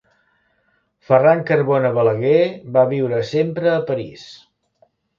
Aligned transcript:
Ferran 1.09 1.43
Carbona 1.51 1.93
Balaguer 1.99 2.41
va 2.79 2.89
viure 2.97 3.23
sempre 3.37 3.75
a 3.79 3.87
París. 3.95 4.29